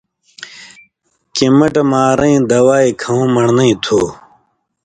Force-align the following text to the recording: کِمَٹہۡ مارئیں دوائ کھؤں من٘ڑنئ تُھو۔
کِمَٹہۡ 1.35 1.85
مارئیں 1.91 2.41
دوائ 2.49 2.87
کھؤں 3.01 3.25
من٘ڑنئ 3.33 3.73
تُھو۔ 3.83 4.01